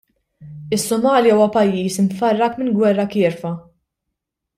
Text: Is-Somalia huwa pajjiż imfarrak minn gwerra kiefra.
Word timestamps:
Is-Somalia 0.77 1.35
huwa 1.35 1.47
pajjiż 1.55 1.97
imfarrak 2.05 2.57
minn 2.61 2.73
gwerra 2.79 3.07
kiefra. 3.17 3.53